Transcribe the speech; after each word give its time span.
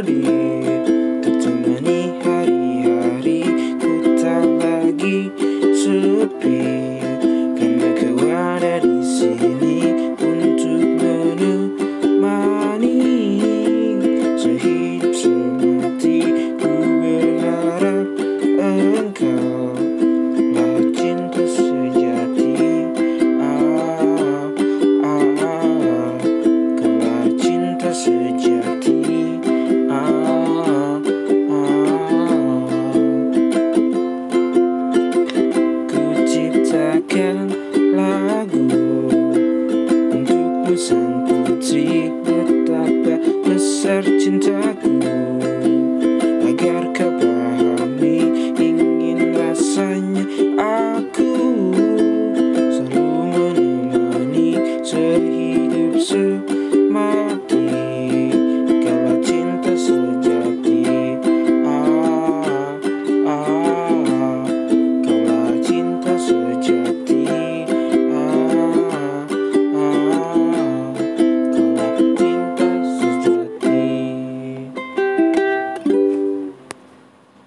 hari 0.00 0.24
Untuk 1.20 2.16
hari-hari 2.24 3.44
Ku 3.76 4.16
tak 4.16 4.48
lagi 4.56 5.28
sepi. 5.76 6.64
Karena 7.60 7.88
kau 8.00 8.16
ada 8.24 8.80
di 8.80 9.04
sini 9.04 9.92
Untuk 10.16 11.04
menemani 11.04 12.96
Sehidup 14.40 15.12
tercintaku. 43.90 45.02
Agar 46.46 46.94
kau 46.94 47.10
pahami 47.18 48.22
ingin 48.54 49.34
rasanya 49.34 50.22
aku. 50.62 51.34
Selalu 52.70 53.02
menemani 53.34 54.50
sehidup 54.86 55.98
sebuah 55.98 56.59